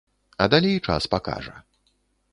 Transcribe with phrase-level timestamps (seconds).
[0.45, 1.55] А далей час пакажа.